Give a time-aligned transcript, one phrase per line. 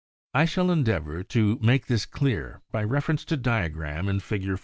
[0.33, 4.57] I shall endeavor to make this clear by reference to diagram in Fig.